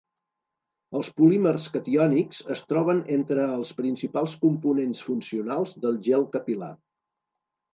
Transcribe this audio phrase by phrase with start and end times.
[0.99, 6.73] Els polímers catiònics es troben entre els principals components funcionals del gel capil·lar.